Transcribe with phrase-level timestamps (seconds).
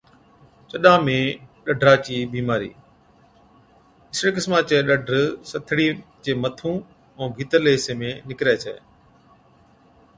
[0.69, 1.17] چڏان ۾
[1.65, 2.71] ڏَدرا چِي بِيمارِي،
[4.11, 5.13] اِسڙي قِسما چَي ڏَدر
[5.49, 5.87] سٿڙي
[6.23, 6.75] چي مٿُون
[7.15, 8.75] ائُون ڀِيترلي حِصي ۾ نِڪرَي ڇَي۔